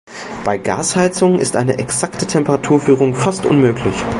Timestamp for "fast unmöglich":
3.13-3.93